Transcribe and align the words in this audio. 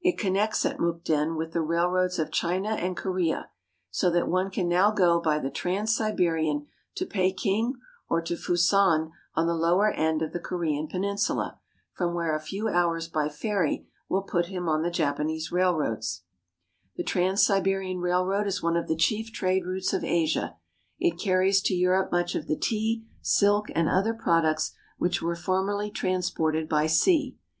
It 0.00 0.16
connects 0.16 0.64
at 0.64 0.78
Mukden 0.78 1.36
with 1.36 1.52
the 1.54 1.60
rail 1.60 1.88
roads 1.88 2.20
of 2.20 2.30
China 2.30 2.68
and 2.68 2.96
Korea, 2.96 3.50
so 3.90 4.10
that 4.12 4.28
one 4.28 4.48
can 4.48 4.68
now 4.68 4.92
go 4.92 5.20
by 5.20 5.40
the 5.40 5.50
Trans 5.50 5.92
Siberian 5.96 6.68
to 6.94 7.04
Peking, 7.04 7.74
or 8.08 8.22
to 8.22 8.36
Fusan 8.36 9.10
on 9.34 9.46
the 9.48 9.56
lower 9.56 9.90
end 9.90 10.22
of 10.22 10.32
the 10.32 10.38
Korean 10.38 10.86
peninsula, 10.86 11.58
from 11.94 12.14
where 12.14 12.32
a 12.32 12.38
few 12.38 12.68
hours 12.68 13.08
by 13.08 13.28
ferry 13.28 13.88
will 14.08 14.22
put 14.22 14.46
him 14.46 14.68
on 14.68 14.82
the 14.82 14.90
Japanese 14.92 15.50
railroads. 15.50 16.22
SIBERIA 16.94 17.04
375 17.04 17.04
The 17.04 17.10
Trans 17.10 17.42
Siberian 17.44 17.98
Railroad 17.98 18.46
is 18.46 18.62
one 18.62 18.76
of 18.76 18.86
the 18.86 18.94
chief 18.94 19.32
trade 19.32 19.66
routes 19.66 19.92
of 19.92 20.04
Asia. 20.04 20.56
It 21.00 21.18
carries 21.18 21.60
to 21.62 21.74
Europe 21.74 22.12
much 22.12 22.36
of 22.36 22.46
the 22.46 22.54
tea, 22.56 23.04
silk, 23.20 23.66
and 23.74 23.88
other 23.88 24.14
products 24.14 24.74
which 24.98 25.20
were 25.20 25.34
formerly 25.34 25.90
transported 25.90 26.68
by 26.68 26.86
sea. 26.86 27.36